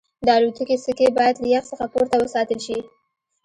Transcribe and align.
د 0.25 0.27
الوتکې 0.37 0.77
سکي 0.85 1.07
باید 1.17 1.35
له 1.39 1.47
یخ 1.53 1.63
څخه 1.71 1.85
پورته 1.93 2.15
وساتل 2.19 2.59
شي 2.65 2.77